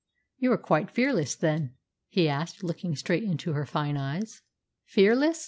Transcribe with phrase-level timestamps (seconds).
[0.39, 1.75] "You are quite fearless, then,"
[2.09, 4.41] he asked, looking straight into her fine eyes.
[4.83, 5.39] "Fearless?